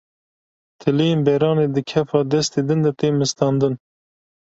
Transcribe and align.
Tiliyên 0.81 1.19
beranê 1.27 1.65
di 1.75 1.81
kefa 1.89 2.19
destê 2.31 2.59
din 2.67 2.79
de 2.85 2.91
tê 2.99 3.07
mistandin 3.21 3.73